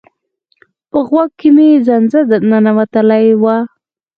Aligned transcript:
په 0.89 0.97
غوږ 1.07 1.29
کی 1.39 1.49
می 1.55 1.69
زنځه 1.87 2.19
ننوتلی 2.49 3.27
وه 3.41 3.57